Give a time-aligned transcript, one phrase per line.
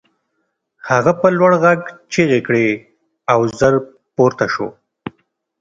[0.89, 1.79] هغه په لوړ غږ
[2.11, 2.67] چیغې کړې
[3.33, 3.73] او ژر
[4.15, 4.67] پورته شو